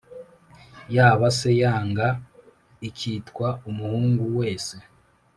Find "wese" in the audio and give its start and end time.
4.39-4.75